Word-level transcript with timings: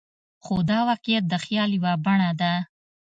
خو 0.43 0.55
دا 0.69 0.79
واقعیت 0.89 1.23
د 1.27 1.33
خیال 1.43 1.69
یوه 1.77 1.93
بڼه 2.05 2.29
ده. 2.41 2.53